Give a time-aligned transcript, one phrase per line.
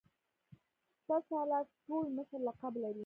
[1.03, 2.99] سپه سالار ټول مشر لقب لري.